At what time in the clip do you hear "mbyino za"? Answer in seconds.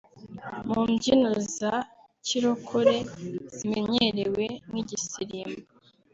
0.89-1.73